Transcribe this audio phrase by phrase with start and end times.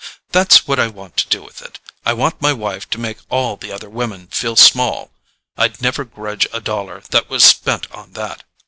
[0.31, 3.55] That's what I want to do with it: I want my wife to make all
[3.55, 5.11] the other women feel small.
[5.57, 8.43] I'd never grudge a dollar that was spent on that.